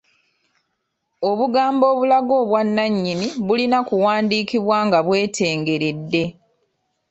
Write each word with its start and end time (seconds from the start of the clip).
Obugambo 1.29 1.83
obulaga 1.93 2.33
obwannannyini 2.41 3.27
bulina 3.45 3.77
kuwandiikibwa 3.87 4.77
nga 4.85 4.99
bwetengeredde. 5.05 6.23